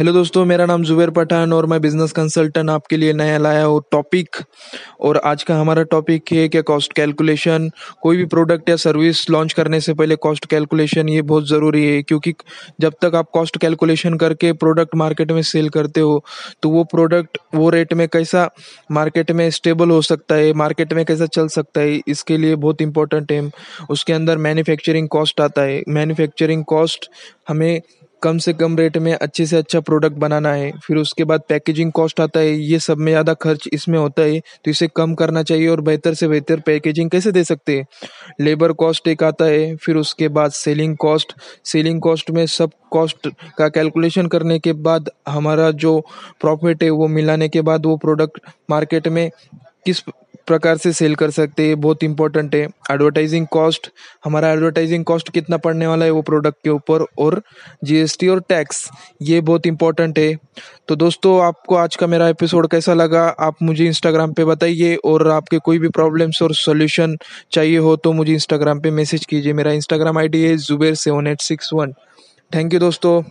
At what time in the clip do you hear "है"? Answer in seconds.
6.32-6.48, 11.86-12.02, 20.34-20.52, 21.80-22.00, 23.32-23.50, 25.62-25.82, 30.52-30.70, 32.40-32.52, 34.22-34.40, 39.44-39.74, 46.82-46.90, 52.54-52.62, 56.04-56.10, 60.18-60.34, 70.42-70.56